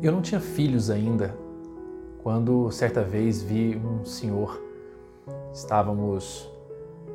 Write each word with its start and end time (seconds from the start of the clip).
Eu 0.00 0.12
não 0.12 0.22
tinha 0.22 0.40
filhos 0.40 0.90
ainda 0.90 1.34
quando 2.22 2.70
certa 2.70 3.02
vez 3.02 3.42
vi 3.42 3.76
um 3.76 4.04
senhor. 4.04 4.62
Estávamos 5.52 6.48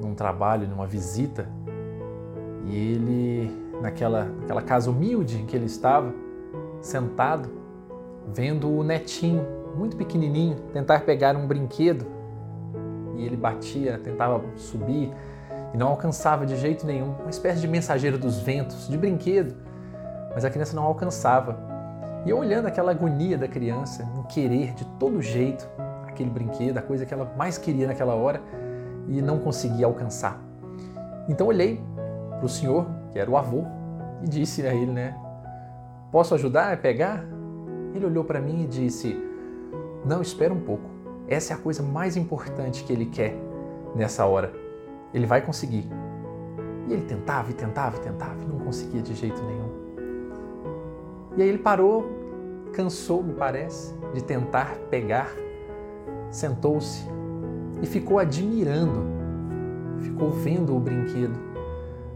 num 0.01 0.13
trabalho, 0.13 0.67
numa 0.67 0.85
visita, 0.85 1.47
e 2.65 2.75
ele, 2.75 3.51
naquela, 3.81 4.25
naquela 4.25 4.61
casa 4.61 4.89
humilde 4.91 5.37
em 5.37 5.45
que 5.45 5.55
ele 5.55 5.65
estava, 5.65 6.13
sentado, 6.81 7.49
vendo 8.27 8.69
o 8.69 8.83
netinho, 8.83 9.45
muito 9.77 9.95
pequenininho, 9.95 10.57
tentar 10.73 11.05
pegar 11.05 11.37
um 11.37 11.47
brinquedo. 11.47 12.05
E 13.15 13.25
ele 13.25 13.37
batia, 13.37 13.97
tentava 13.97 14.43
subir 14.57 15.09
e 15.73 15.77
não 15.77 15.87
alcançava 15.87 16.45
de 16.45 16.57
jeito 16.57 16.85
nenhum, 16.85 17.13
uma 17.21 17.29
espécie 17.29 17.61
de 17.61 17.67
mensageiro 17.67 18.17
dos 18.17 18.39
ventos, 18.39 18.89
de 18.89 18.97
brinquedo, 18.97 19.55
mas 20.33 20.43
a 20.43 20.49
criança 20.49 20.75
não 20.75 20.83
alcançava. 20.83 21.72
E 22.25 22.29
eu 22.29 22.37
olhando 22.37 22.67
aquela 22.67 22.91
agonia 22.91 23.37
da 23.37 23.47
criança, 23.47 24.07
em 24.17 24.23
querer 24.23 24.73
de 24.73 24.85
todo 24.97 25.21
jeito 25.21 25.67
aquele 26.07 26.29
brinquedo, 26.29 26.77
a 26.77 26.81
coisa 26.81 27.05
que 27.05 27.13
ela 27.13 27.33
mais 27.37 27.57
queria 27.57 27.87
naquela 27.87 28.13
hora 28.13 28.41
e 29.07 29.21
não 29.21 29.39
conseguia 29.39 29.85
alcançar. 29.85 30.39
Então 31.27 31.47
olhei 31.47 31.81
para 32.37 32.45
o 32.45 32.49
senhor, 32.49 32.85
que 33.11 33.19
era 33.19 33.29
o 33.29 33.35
avô, 33.35 33.63
e 34.23 34.27
disse 34.27 34.65
a 34.65 34.73
ele, 34.73 34.91
né? 34.91 35.17
Posso 36.11 36.33
ajudar 36.35 36.71
a 36.71 36.77
pegar? 36.77 37.25
Ele 37.93 38.05
olhou 38.05 38.23
para 38.23 38.39
mim 38.39 38.63
e 38.63 38.67
disse: 38.67 39.17
Não, 40.05 40.21
espera 40.21 40.53
um 40.53 40.61
pouco. 40.61 40.89
Essa 41.27 41.53
é 41.53 41.55
a 41.55 41.59
coisa 41.59 41.81
mais 41.81 42.15
importante 42.15 42.83
que 42.83 42.93
ele 42.93 43.07
quer 43.07 43.35
nessa 43.95 44.25
hora. 44.25 44.53
Ele 45.13 45.25
vai 45.25 45.41
conseguir. 45.41 45.89
E 46.87 46.93
ele 46.93 47.03
tentava 47.03 47.51
e 47.51 47.53
tentava 47.53 47.97
e 47.97 47.99
tentava 47.99 48.41
e 48.43 48.45
não 48.45 48.59
conseguia 48.59 49.01
de 49.01 49.13
jeito 49.13 49.41
nenhum. 49.43 49.69
E 51.35 51.41
aí 51.41 51.49
ele 51.49 51.57
parou, 51.57 52.22
cansou, 52.73 53.23
me 53.23 53.33
parece, 53.33 53.93
de 54.13 54.23
tentar 54.23 54.75
pegar, 54.89 55.31
sentou-se 56.29 57.07
e 57.81 57.85
ficou 57.85 58.19
admirando, 58.19 59.05
ficou 59.99 60.31
vendo 60.31 60.75
o 60.75 60.79
brinquedo, 60.79 61.39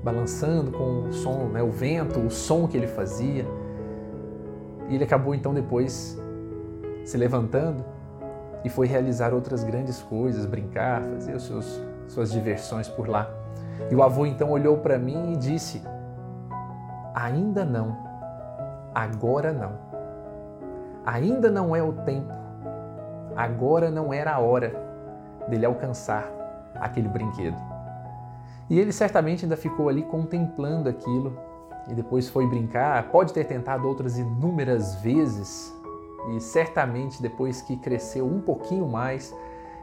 balançando 0.03 0.71
com 0.71 1.07
o 1.07 1.13
som, 1.13 1.45
né, 1.45 1.61
o 1.61 1.71
vento, 1.71 2.19
o 2.19 2.29
som 2.29 2.67
que 2.67 2.75
ele 2.75 2.87
fazia. 2.87 3.45
E 4.89 4.95
ele 4.95 5.03
acabou 5.03 5.35
então 5.35 5.53
depois 5.53 6.19
se 7.05 7.17
levantando 7.17 7.83
e 8.63 8.69
foi 8.69 8.87
realizar 8.87 9.33
outras 9.33 9.63
grandes 9.63 10.01
coisas, 10.01 10.45
brincar, 10.45 11.01
fazer 11.01 11.35
os 11.35 11.45
seus, 11.45 11.81
suas 12.07 12.31
diversões 12.31 12.87
por 12.87 13.07
lá. 13.07 13.29
E 13.89 13.95
o 13.95 14.01
avô 14.01 14.25
então 14.25 14.49
olhou 14.49 14.77
para 14.77 14.97
mim 14.97 15.33
e 15.33 15.37
disse: 15.37 15.81
Ainda 17.13 17.63
não 17.63 18.07
Agora 18.97 19.53
não. 19.53 19.73
Ainda 21.07 21.49
não 21.49 21.73
é 21.73 21.81
o 21.81 21.93
tempo. 21.93 22.33
Agora 23.33 23.89
não 23.89 24.11
era 24.11 24.33
a 24.33 24.39
hora 24.39 24.75
dele 25.47 25.65
alcançar 25.65 26.29
aquele 26.75 27.07
brinquedo. 27.07 27.55
E 28.69 28.77
ele 28.77 28.91
certamente 28.91 29.45
ainda 29.45 29.55
ficou 29.55 29.87
ali 29.87 30.03
contemplando 30.03 30.89
aquilo 30.89 31.39
e 31.87 31.93
depois 31.93 32.27
foi 32.27 32.45
brincar. 32.45 33.09
Pode 33.09 33.31
ter 33.31 33.45
tentado 33.45 33.87
outras 33.87 34.19
inúmeras 34.19 34.95
vezes 34.95 35.73
e 36.35 36.41
certamente 36.41 37.21
depois 37.21 37.61
que 37.61 37.77
cresceu 37.77 38.27
um 38.27 38.41
pouquinho 38.41 38.85
mais, 38.85 39.33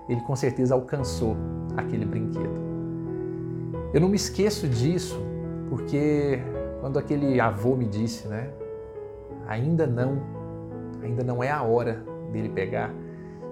ele 0.06 0.20
com 0.20 0.36
certeza 0.36 0.75
alcançou 0.75 1.38
aquele 1.75 2.05
brinquedo. 2.05 2.61
Eu 3.94 4.00
não 4.03 4.11
me 4.11 4.16
esqueço 4.16 4.69
disso 4.69 5.19
porque 5.70 6.38
quando 6.83 6.98
aquele 6.98 7.41
avô 7.41 7.75
me 7.75 7.86
disse, 7.86 8.28
né? 8.28 8.50
ainda 9.47 9.86
não, 9.86 10.20
ainda 11.06 11.22
não 11.22 11.42
é 11.42 11.50
a 11.50 11.62
hora 11.62 12.02
dele 12.33 12.48
pegar. 12.48 12.92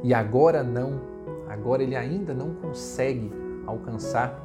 E 0.02 0.12
agora 0.12 0.62
não, 0.62 1.00
agora 1.48 1.82
ele 1.82 1.94
ainda 1.94 2.34
não 2.34 2.54
consegue 2.54 3.32
alcançar. 3.66 4.40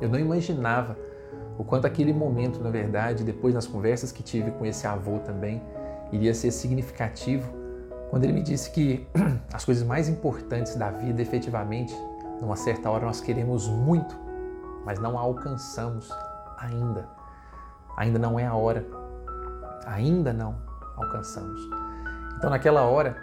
Eu 0.00 0.08
não 0.08 0.18
imaginava 0.18 0.96
o 1.58 1.64
quanto 1.64 1.86
aquele 1.86 2.12
momento, 2.12 2.62
na 2.62 2.70
verdade, 2.70 3.24
depois 3.24 3.54
nas 3.54 3.66
conversas 3.66 4.10
que 4.12 4.22
tive 4.22 4.50
com 4.52 4.66
esse 4.66 4.86
avô 4.86 5.18
também, 5.18 5.62
iria 6.12 6.34
ser 6.34 6.50
significativo 6.50 7.48
quando 8.10 8.24
ele 8.24 8.32
me 8.32 8.42
disse 8.42 8.70
que 8.70 9.06
as 9.52 9.64
coisas 9.64 9.84
mais 9.84 10.08
importantes 10.08 10.76
da 10.76 10.90
vida, 10.90 11.20
efetivamente, 11.20 11.94
numa 12.40 12.56
certa 12.56 12.90
hora 12.90 13.04
nós 13.06 13.20
queremos 13.20 13.68
muito, 13.68 14.16
mas 14.84 14.98
não 14.98 15.18
a 15.18 15.20
alcançamos 15.20 16.10
ainda. 16.58 17.08
Ainda 17.96 18.18
não 18.18 18.38
é 18.38 18.46
a 18.46 18.54
hora 18.54 18.84
ainda 19.86 20.32
não 20.32 20.56
alcançamos. 20.96 21.60
Então, 22.36 22.50
naquela 22.50 22.82
hora, 22.82 23.16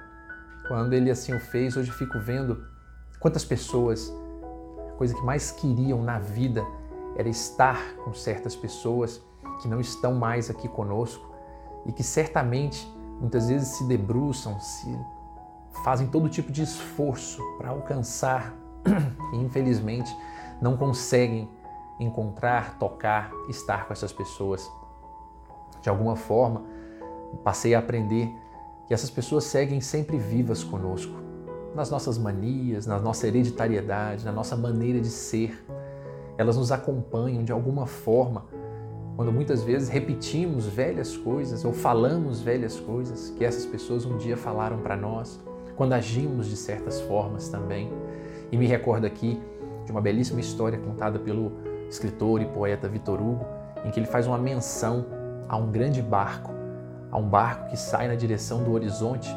quando 0.68 0.94
ele 0.94 1.12
assim 1.12 1.34
o 1.34 1.40
fez, 1.40 1.76
hoje 1.76 1.92
fico 1.92 2.20
vendo 2.20 2.66
quantas 3.20 3.46
pessoas, 3.46 4.12
a 4.90 4.98
coisa 4.98 5.14
que 5.14 5.22
mais 5.22 5.52
queriam 5.52 6.04
na 6.04 6.20
vida 6.20 6.66
era 7.16 7.30
estar 7.30 7.96
com 8.04 8.14
certas 8.14 8.56
pessoas 8.56 9.22
que 9.62 9.68
não 9.68 9.80
estão 9.80 10.16
mais 10.16 10.50
aqui 10.50 10.68
conosco 10.68 11.30
e 11.86 11.92
que 11.92 12.04
certamente 12.04 12.88
muitas 13.20 13.48
vezes 13.50 13.70
se 13.70 13.88
debruçam, 13.88 14.60
se 14.60 14.98
fazem 15.84 16.08
todo 16.08 16.30
tipo 16.30 16.52
de 16.52 16.64
esforço 16.64 17.42
para 17.58 17.70
alcançar 17.70 18.54
e 19.34 19.38
infelizmente 19.38 20.16
não 20.62 20.78
conseguem 20.78 21.50
encontrar, 22.00 22.78
tocar, 22.78 23.32
estar 23.50 23.86
com 23.86 23.94
essas 23.94 24.12
pessoas. 24.12 24.72
De 25.82 25.90
alguma 25.90 26.16
forma, 26.16 26.64
passei 27.44 27.76
a 27.76 27.80
aprender 27.80 28.32
que 28.92 28.94
essas 28.94 29.10
pessoas 29.10 29.46
seguem 29.46 29.80
sempre 29.80 30.18
vivas 30.18 30.66
conosco, 30.66 31.14
nas 31.74 31.90
nossas 31.90 32.18
manias, 32.18 32.86
na 32.86 33.00
nossa 33.00 33.26
hereditariedade, 33.26 34.26
na 34.26 34.34
nossa 34.34 34.54
maneira 34.54 35.00
de 35.00 35.08
ser. 35.08 35.66
Elas 36.38 36.58
nos 36.58 36.74
acompanham 36.74 37.42
de 37.42 37.54
alguma 37.54 37.86
forma, 37.86 38.44
quando 39.16 39.32
muitas 39.32 39.64
vezes 39.64 39.88
repetimos 39.88 40.66
velhas 40.66 41.16
coisas 41.16 41.64
ou 41.64 41.72
falamos 41.72 42.42
velhas 42.42 42.82
coisas 42.82 43.30
que 43.30 43.46
essas 43.46 43.66
pessoas 43.66 44.04
um 44.04 44.18
dia 44.18 44.36
falaram 44.36 44.80
para 44.80 44.98
nós, 44.98 45.40
quando 45.78 45.94
agimos 45.94 46.48
de 46.48 46.58
certas 46.58 47.00
formas 47.00 47.48
também. 47.48 47.90
E 48.52 48.58
me 48.58 48.68
recordo 48.68 49.06
aqui 49.06 49.42
de 49.86 49.92
uma 49.94 50.02
belíssima 50.02 50.42
história 50.42 50.78
contada 50.78 51.18
pelo 51.18 51.54
escritor 51.88 52.42
e 52.42 52.46
poeta 52.46 52.90
Vitor 52.90 53.22
Hugo, 53.22 53.46
em 53.86 53.90
que 53.90 54.02
ele 54.02 54.08
faz 54.08 54.28
uma 54.28 54.38
menção 54.38 55.06
a 55.48 55.56
um 55.56 55.72
grande 55.72 56.02
barco, 56.02 56.52
a 57.12 57.18
um 57.18 57.28
barco 57.28 57.70
que 57.70 57.78
sai 57.78 58.08
na 58.08 58.16
direção 58.16 58.64
do 58.64 58.72
horizonte. 58.72 59.30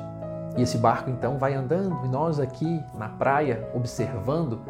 E 0.57 0.63
esse 0.63 0.79
barco 0.79 1.11
então 1.11 1.37
vai 1.37 1.55
andando 1.55 2.05
e 2.05 2.09
nós 2.09 2.39
aqui 2.39 2.83
na 2.95 3.09
praia 3.09 3.69
observando, 3.75 4.61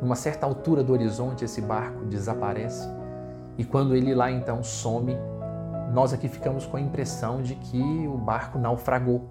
numa 0.00 0.16
certa 0.16 0.46
altura 0.46 0.82
do 0.82 0.92
horizonte 0.92 1.44
esse 1.44 1.60
barco 1.60 2.04
desaparece. 2.06 2.88
E 3.58 3.64
quando 3.64 3.94
ele 3.94 4.14
lá 4.14 4.30
então 4.30 4.62
some, 4.62 5.16
nós 5.92 6.12
aqui 6.12 6.28
ficamos 6.28 6.66
com 6.66 6.76
a 6.76 6.80
impressão 6.80 7.42
de 7.42 7.54
que 7.54 8.08
o 8.08 8.16
barco 8.16 8.58
naufragou. 8.58 9.28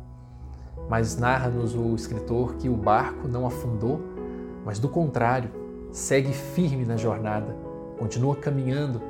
Mas 0.87 1.17
narra-nos 1.17 1.75
o 1.75 1.95
escritor 1.95 2.55
que 2.55 2.69
o 2.69 2.75
barco 2.75 3.27
não 3.27 3.45
afundou, 3.45 3.99
mas 4.65 4.79
do 4.79 4.87
contrário, 4.87 5.49
segue 5.91 6.31
firme 6.31 6.85
na 6.85 6.95
jornada, 6.95 7.55
continua 7.97 8.35
caminhando, 8.35 9.01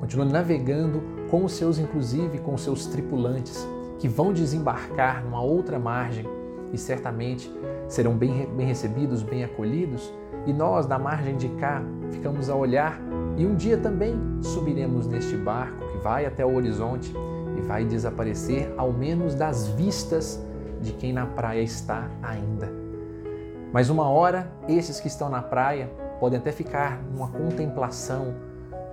continua 0.00 0.24
navegando 0.24 1.02
com 1.30 1.44
os 1.44 1.52
seus, 1.52 1.78
inclusive 1.78 2.38
com 2.38 2.54
os 2.54 2.62
seus 2.62 2.86
tripulantes, 2.86 3.68
que 3.98 4.08
vão 4.08 4.32
desembarcar 4.32 5.22
numa 5.22 5.42
outra 5.42 5.78
margem 5.78 6.24
e 6.72 6.78
certamente 6.78 7.52
serão 7.86 8.16
bem, 8.16 8.48
bem 8.56 8.66
recebidos, 8.66 9.22
bem 9.22 9.44
acolhidos. 9.44 10.12
E 10.46 10.52
nós, 10.54 10.86
da 10.86 10.98
margem 10.98 11.36
de 11.36 11.50
cá, 11.50 11.82
ficamos 12.10 12.48
a 12.48 12.56
olhar 12.56 12.98
e 13.36 13.44
um 13.44 13.54
dia 13.54 13.76
também 13.76 14.18
subiremos 14.42 15.06
neste 15.06 15.36
barco 15.36 15.86
que 15.92 15.98
vai 15.98 16.24
até 16.24 16.44
o 16.46 16.54
horizonte 16.54 17.12
e 17.58 17.60
vai 17.60 17.84
desaparecer, 17.84 18.72
ao 18.78 18.90
menos 18.90 19.34
das 19.34 19.68
vistas 19.68 20.42
de 20.80 20.92
quem 20.92 21.12
na 21.12 21.26
praia 21.26 21.60
está 21.60 22.08
ainda. 22.22 22.72
Mas 23.70 23.90
uma 23.90 24.08
hora, 24.08 24.50
esses 24.66 24.98
que 24.98 25.08
estão 25.08 25.28
na 25.28 25.42
praia 25.42 25.90
podem 26.18 26.38
até 26.38 26.52
ficar 26.52 27.02
numa 27.02 27.28
contemplação, 27.28 28.34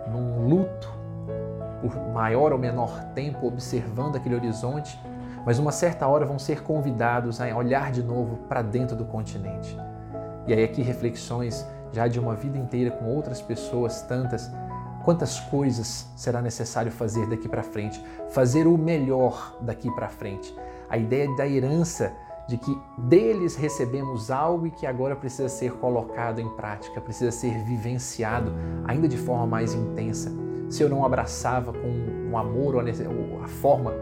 num 0.10 0.48
luto, 0.48 0.90
por 1.82 1.96
maior 2.14 2.52
ou 2.52 2.58
menor 2.58 3.04
tempo 3.14 3.48
observando 3.48 4.16
aquele 4.16 4.36
horizonte, 4.36 5.00
mas 5.46 5.60
uma 5.60 5.72
certa 5.72 6.08
hora 6.08 6.26
vão 6.26 6.38
ser 6.38 6.64
convidados 6.64 7.40
a 7.40 7.56
olhar 7.56 7.92
de 7.92 8.04
novo 8.04 8.38
para 8.50 8.62
dentro 8.62 8.96
do 8.96 9.06
continente. 9.06 9.78
E 10.46 10.54
aí 10.54 10.64
aqui 10.64 10.82
reflexões 10.82 11.66
já 11.92 12.08
de 12.08 12.20
uma 12.20 12.36
vida 12.36 12.58
inteira 12.58 12.92
com 12.92 13.06
outras 13.06 13.42
pessoas 13.42 14.02
tantas, 14.02 14.52
quantas 15.04 15.40
coisas 15.40 16.08
será 16.16 16.42
necessário 16.42 16.92
fazer 16.92 17.28
daqui 17.28 17.48
para 17.48 17.64
frente, 17.64 18.04
fazer 18.30 18.68
o 18.68 18.78
melhor 18.78 19.58
daqui 19.62 19.90
para 19.92 20.10
frente. 20.10 20.54
A 20.90 20.98
ideia 20.98 21.34
da 21.36 21.48
herança 21.48 22.14
de 22.48 22.58
que 22.58 22.78
deles 22.98 23.56
recebemos 23.56 24.32
algo 24.32 24.68
e 24.68 24.72
que 24.72 24.86
agora 24.86 25.16
precisa 25.16 25.50
ser 25.50 25.74
colocado 25.74 26.40
em 26.40 26.50
prática, 26.56 27.02
precisa 27.02 27.32
ser 27.32 27.64
vivenciado 27.64 28.54
ainda 28.86 29.08
de 29.08 29.18
forma 29.18 29.46
mais 29.46 29.74
intensa 29.74 30.32
se 30.70 30.84
eu 30.84 30.90
não 30.90 31.06
abraçava 31.06 31.72
com 31.72 31.88
um 32.30 32.38
amor 32.38 32.76
ou 32.76 32.82
a 33.44 33.48
forma 33.48 33.94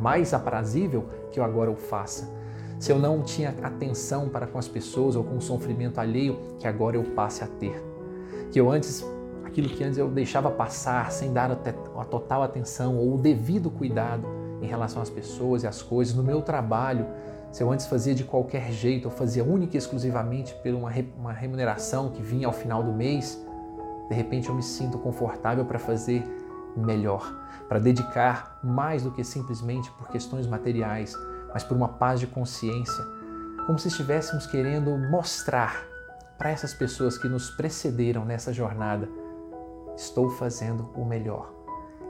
mais 0.00 0.32
aprazível, 0.32 1.06
que 1.30 1.40
eu 1.40 1.44
agora 1.44 1.70
o 1.70 1.76
faça. 1.76 2.30
Se 2.78 2.90
eu 2.90 2.98
não 2.98 3.22
tinha 3.22 3.54
atenção 3.62 4.28
para 4.28 4.46
com 4.46 4.58
as 4.58 4.68
pessoas 4.68 5.14
ou 5.14 5.24
com 5.24 5.36
o 5.36 5.42
sofrimento 5.42 5.98
alheio, 5.98 6.38
que 6.58 6.66
agora 6.66 6.96
eu 6.96 7.02
passe 7.02 7.44
a 7.44 7.46
ter. 7.46 7.82
Que 8.50 8.60
eu 8.60 8.70
antes, 8.70 9.04
aquilo 9.44 9.68
que 9.68 9.84
antes 9.84 9.98
eu 9.98 10.08
deixava 10.08 10.50
passar 10.50 11.10
sem 11.12 11.32
dar 11.32 11.50
a 11.50 12.04
total 12.04 12.42
atenção 12.42 12.96
ou 12.96 13.14
o 13.14 13.18
devido 13.18 13.70
cuidado 13.70 14.26
em 14.62 14.66
relação 14.66 15.02
às 15.02 15.10
pessoas 15.10 15.64
e 15.64 15.66
às 15.66 15.82
coisas, 15.82 16.14
no 16.14 16.22
meu 16.22 16.40
trabalho, 16.40 17.06
se 17.50 17.62
eu 17.62 17.70
antes 17.70 17.86
fazia 17.86 18.14
de 18.14 18.24
qualquer 18.24 18.72
jeito, 18.72 19.06
ou 19.06 19.10
fazia 19.10 19.44
única 19.44 19.76
e 19.76 19.78
exclusivamente 19.78 20.54
por 20.54 20.72
uma, 20.72 20.90
uma 21.18 21.32
remuneração 21.32 22.10
que 22.10 22.22
vinha 22.22 22.46
ao 22.46 22.52
final 22.52 22.82
do 22.82 22.92
mês, 22.92 23.38
de 24.08 24.14
repente 24.14 24.48
eu 24.48 24.54
me 24.54 24.62
sinto 24.62 24.98
confortável 24.98 25.64
para 25.64 25.78
fazer 25.78 26.24
melhor, 26.76 27.30
para 27.68 27.78
dedicar 27.78 28.58
mais 28.62 29.02
do 29.02 29.10
que 29.10 29.22
simplesmente 29.22 29.90
por 29.92 30.08
questões 30.08 30.46
materiais, 30.46 31.14
mas 31.52 31.62
por 31.62 31.76
uma 31.76 31.88
paz 31.88 32.20
de 32.20 32.26
consciência, 32.26 33.04
como 33.66 33.78
se 33.78 33.88
estivéssemos 33.88 34.46
querendo 34.46 34.96
mostrar 34.96 35.84
para 36.38 36.50
essas 36.50 36.72
pessoas 36.72 37.18
que 37.18 37.28
nos 37.28 37.50
precederam 37.50 38.24
nessa 38.24 38.52
jornada: 38.52 39.08
estou 39.96 40.30
fazendo 40.30 40.88
o 40.94 41.04
melhor. 41.04 41.52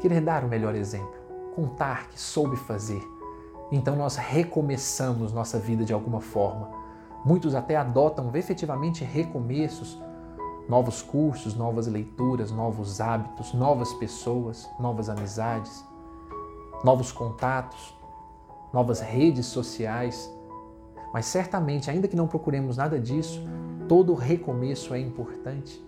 Querer 0.01 0.21
dar 0.21 0.45
o 0.45 0.49
melhor 0.49 0.75
exemplo, 0.75 1.22
contar 1.55 2.09
que 2.09 2.21
soube 2.21 2.57
fazer. 2.57 3.03
Então 3.71 3.97
nós 3.97 4.17
recomeçamos 4.17 5.33
nossa 5.33 5.59
vida 5.59 5.85
de 5.85 5.93
alguma 5.93 6.21
forma. 6.21 6.71
Muitos 7.25 7.55
até 7.55 7.77
adotam 7.77 8.31
efetivamente 8.35 9.05
recomeços 9.05 9.99
novos 10.69 11.03
cursos, 11.03 11.55
novas 11.55 11.87
leituras, 11.87 12.51
novos 12.51 13.01
hábitos, 13.01 13.53
novas 13.53 13.93
pessoas, 13.95 14.69
novas 14.79 15.09
amizades, 15.09 15.85
novos 16.85 17.13
contatos, 17.13 17.95
novas 18.73 19.01
redes 19.01 19.47
sociais. 19.47 20.31
Mas 21.13 21.27
certamente, 21.27 21.91
ainda 21.91 22.09
que 22.09 22.17
não 22.17 22.27
procuremos 22.27 22.77
nada 22.77 22.99
disso, 22.99 23.43
todo 23.89 24.15
recomeço 24.15 24.95
é 24.95 25.01
importante, 25.01 25.85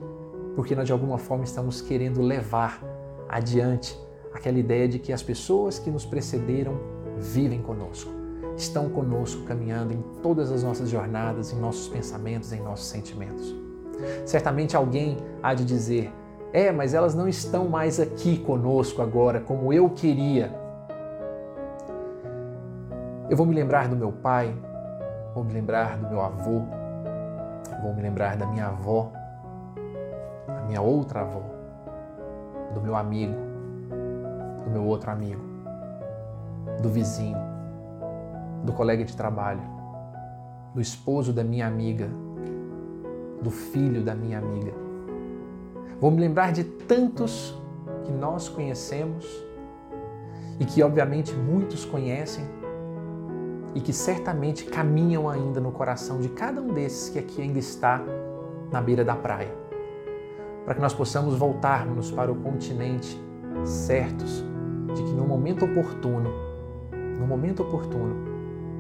porque 0.55 0.75
nós 0.75 0.87
de 0.87 0.93
alguma 0.93 1.19
forma 1.19 1.45
estamos 1.45 1.81
querendo 1.81 2.21
levar 2.21 2.83
adiante 3.29 3.99
aquela 4.35 4.59
ideia 4.59 4.89
de 4.89 4.99
que 4.99 5.13
as 5.13 5.23
pessoas 5.23 5.79
que 5.79 5.91
nos 5.91 6.05
precederam 6.05 6.75
vivem 7.17 7.63
conosco, 7.63 8.11
estão 8.57 8.89
conosco 8.91 9.45
caminhando 9.45 9.95
em 9.95 10.03
todas 10.21 10.51
as 10.51 10.65
nossas 10.65 10.91
jornadas, 10.91 11.53
em 11.53 11.57
nossos 11.57 11.89
pensamentos, 11.89 12.53
em 12.53 12.61
nossos 12.61 12.87
sentimentos. 12.87 13.55
Certamente 14.27 14.77
alguém 14.77 15.17
há 15.41 15.55
de 15.55 15.65
dizer: 15.65 16.13
é, 16.53 16.73
mas 16.73 16.95
elas 16.95 17.15
não 17.15 17.29
estão 17.29 17.69
mais 17.69 18.01
aqui 18.01 18.37
conosco 18.39 19.01
agora 19.01 19.41
como 19.41 19.73
eu 19.73 19.89
queria. 19.91 20.53
Eu 23.31 23.37
vou 23.37 23.47
me 23.47 23.55
lembrar 23.55 23.89
do 23.89 23.97
meu 23.97 24.13
pai, 24.13 24.55
vou 25.35 25.45
me 25.45 25.53
lembrar 25.53 25.97
do 25.97 26.09
meu 26.09 26.21
avô, 26.21 26.63
vou 27.83 27.95
me 27.95 28.03
lembrar 28.03 28.37
da 28.37 28.47
minha 28.47 28.67
avó, 28.67 29.13
da 30.47 30.63
minha 30.63 30.83
outra 30.83 31.21
avó, 31.21 31.43
do 32.75 32.81
meu 32.81 32.95
amigo, 32.95 33.35
do 34.65 34.71
meu 34.71 34.85
outro 34.85 35.11
amigo, 35.11 35.43
do 36.83 36.89
vizinho, 36.89 37.39
do 38.65 38.73
colega 38.73 39.05
de 39.05 39.17
trabalho, 39.17 39.63
do 40.75 40.81
esposo 40.81 41.33
da 41.33 41.45
minha 41.45 41.67
amiga, 41.67 42.09
do 43.43 43.51
filho 43.51 44.03
da 44.03 44.15
minha 44.15 44.39
amiga. 44.39 44.73
Vou 46.01 46.11
me 46.11 46.21
lembrar 46.21 46.53
de 46.53 46.65
tantos 46.65 47.57
que 48.05 48.13
nós 48.13 48.49
conhecemos 48.49 49.27
e 50.59 50.65
que, 50.65 50.83
obviamente, 50.83 51.33
muitos 51.33 51.85
conhecem 51.85 52.45
e 53.75 53.81
que 53.81 53.93
certamente 53.93 54.65
caminham 54.65 55.29
ainda 55.29 55.61
no 55.61 55.73
coração 55.73 56.21
de 56.21 56.29
cada 56.29 56.61
um 56.61 56.69
desses 56.69 57.09
que 57.09 57.19
aqui 57.19 57.43
ainda 57.43 57.59
está 57.59 58.01
na 58.71 58.81
beira 58.81 59.05
da 59.05 59.15
praia. 59.15 59.53
Para 60.65 60.75
que 60.75 60.81
nós 60.81 60.95
possamos 60.95 61.37
voltarmos 61.37 62.11
para 62.11 62.33
o 62.33 62.37
continente 62.37 63.21
certos 63.65 64.45
de 64.95 65.03
que 65.03 65.13
no 65.13 65.27
momento 65.27 65.65
oportuno, 65.65 66.31
no 67.19 67.27
momento 67.27 67.63
oportuno, 67.63 68.15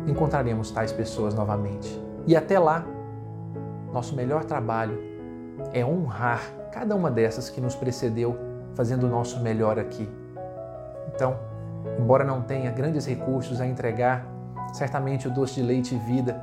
encontraremos 0.06 0.70
tais 0.70 0.92
pessoas 0.92 1.34
novamente. 1.34 2.00
E 2.26 2.36
até 2.36 2.58
lá, 2.58 2.84
nosso 3.92 4.14
melhor 4.14 4.44
trabalho 4.44 4.98
é 5.72 5.84
honrar 5.84 6.42
cada 6.72 6.94
uma 6.94 7.10
dessas 7.10 7.48
que 7.48 7.60
nos 7.60 7.74
precedeu 7.74 8.36
fazendo 8.74 9.06
o 9.06 9.08
nosso 9.08 9.40
melhor 9.40 9.78
aqui. 9.78 10.08
Então, 11.14 11.38
embora 11.98 12.24
não 12.24 12.42
tenha 12.42 12.70
grandes 12.70 13.06
recursos 13.06 13.60
a 13.60 13.66
entregar, 13.66 14.26
certamente 14.72 15.28
o 15.28 15.30
doce 15.30 15.54
de 15.54 15.62
leite 15.62 15.94
e 15.94 15.98
vida, 15.98 16.40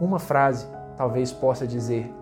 uma 0.00 0.18
frase 0.18 0.66
talvez 0.96 1.32
possa 1.32 1.66
dizer, 1.66 2.12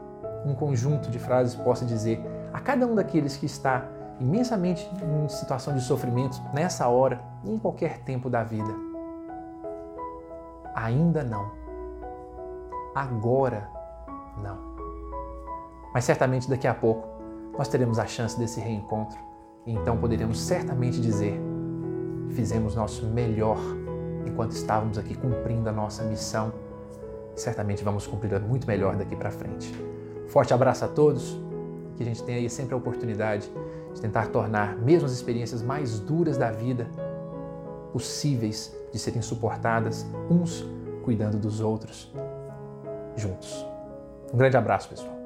um 0.45 0.55
conjunto 0.55 1.11
de 1.11 1.19
frases 1.19 1.55
possa 1.55 1.85
dizer 1.85 2.21
a 2.53 2.61
cada 2.61 2.87
um 2.87 2.95
daqueles 2.95 3.37
que 3.37 3.47
está 3.47 3.87
imensamente 4.23 4.89
em 5.03 5.29
situação 5.29 5.75
de 5.75 5.81
sofrimento 5.81 6.41
nessa 6.55 6.89
hora 6.89 7.21
e 7.45 7.53
em 7.53 7.59
qualquer 7.59 7.99
tempo 7.99 8.31
da 8.31 8.45
vida. 8.45 8.73
Ainda 10.75 11.23
não. 11.23 11.51
Agora 12.95 13.69
não. 14.43 14.59
Mas 15.93 16.05
certamente 16.05 16.49
daqui 16.49 16.67
a 16.67 16.75
pouco 16.75 17.09
nós 17.59 17.69
teremos 17.69 17.99
a 17.99 18.07
chance 18.07 18.39
desse 18.39 18.61
reencontro 18.61 19.19
e 19.67 19.73
então 19.73 19.97
poderemos 19.99 20.41
certamente 20.41 21.01
dizer: 21.01 21.39
fizemos 22.31 22.75
nosso 22.75 23.07
melhor 23.07 23.59
enquanto 24.27 24.53
estávamos 24.53 24.97
aqui 24.97 25.15
cumprindo 25.15 25.69
a 25.69 25.73
nossa 25.73 26.05
missão. 26.05 26.53
Certamente 27.35 27.83
vamos 27.83 28.07
cumprir 28.07 28.39
muito 28.41 28.67
melhor 28.67 28.97
daqui 28.97 29.17
para 29.17 29.31
frente. 29.31 29.73
Forte 30.29 30.55
abraço 30.55 30.85
a 30.85 30.89
todos, 30.89 31.39
que 31.97 32.03
a 32.03 32.07
gente 32.07 32.23
tenha 32.23 32.39
aí 32.39 32.49
sempre 32.49 32.75
a 32.75 32.77
oportunidade 32.77 33.51
de 33.95 34.01
tentar 34.01 34.29
tornar 34.29 34.77
mesmo 34.79 35.07
as 35.07 35.13
experiências 35.13 35.63
mais 35.63 35.99
duras 35.99 36.37
da 36.37 36.51
vida 36.51 36.87
possíveis 37.93 38.75
de 38.91 38.99
serem 38.99 39.23
suportadas, 39.23 40.07
uns 40.31 40.65
cuidando 41.03 41.39
dos 41.39 41.61
outros, 41.61 42.13
juntos. 43.17 43.67
Um 44.33 44.37
grande 44.37 44.57
abraço, 44.57 44.89
pessoal. 44.89 45.22